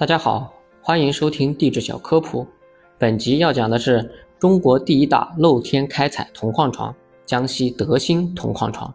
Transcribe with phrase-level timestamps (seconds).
[0.00, 0.50] 大家好，
[0.80, 2.46] 欢迎收听地质小科普。
[2.96, 6.94] 本集要讲的是中国第一大露天开采铜矿床——
[7.26, 8.94] 江西德兴铜矿床。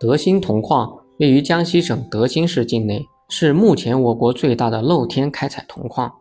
[0.00, 6.12] 德兴铜矿位于江西省德兴市境内，是目前我国最大的露天开采铜矿。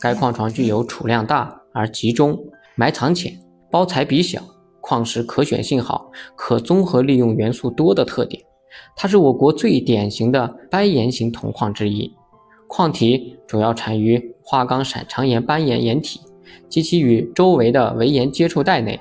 [0.00, 2.36] 该矿床具有储量大而集中、
[2.74, 3.32] 埋藏浅、
[3.70, 4.42] 包材比小、
[4.80, 8.42] 矿石可选性好、可综合利用元素多的特点。
[8.96, 12.12] 它是我国最典型的斑岩型铜矿之一，
[12.74, 16.18] 矿体主要产于花岗闪长岩斑岩岩体
[16.70, 18.98] 及其与周围的围岩接触带内。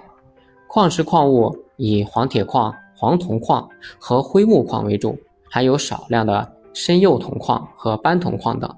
[0.67, 3.65] 矿石矿物以黄铁矿、黄铜矿
[3.97, 5.17] 和灰木矿为主，
[5.49, 8.69] 还有少量的深釉铜矿和斑铜矿等。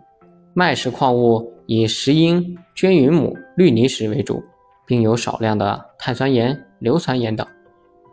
[0.54, 4.44] 脉石矿物以石英、绢云母、绿泥石为主，
[4.86, 7.48] 并有少量的碳酸盐、硫酸盐等。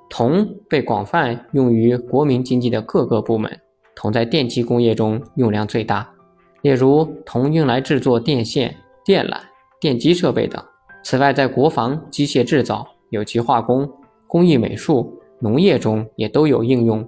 [0.08, 3.60] 铜被广泛用于国民经济的各个部门，
[3.94, 6.10] 铜在电气工业中用量最大，
[6.62, 8.74] 例如铜用来制作电线、
[9.04, 9.38] 电缆、
[9.80, 10.62] 电机设备等。
[11.02, 13.90] 此外，在国防、机械制造、有机化工、
[14.26, 17.06] 工艺美术、农业中也都有应用。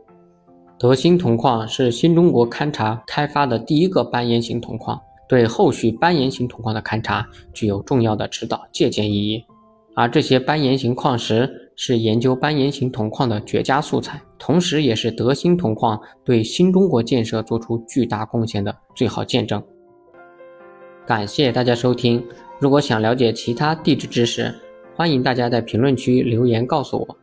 [0.79, 9.45] 德兴铜矿是新中国勘察开发的第一个斑岩型铜矿，对后续斑岩型铜矿的勘察具有重要的指导借鉴意义。
[9.95, 19.63] 而这些斑岩型矿石是研究斑岩型铜矿的绝佳素材，同时也是德兴铜矿对新中国建设做出巨大贡献的最好见证。
[21.07, 22.25] 感谢大家收听，
[22.59, 24.55] 如果想了解其他地质知识，
[24.95, 27.17] 欢迎大家在评论区留言告诉我。